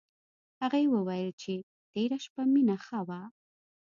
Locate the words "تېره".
1.91-2.17